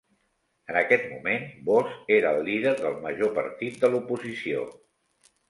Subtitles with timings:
[0.71, 4.67] En aquest moment Bos era el líder del major partit de l'oposició.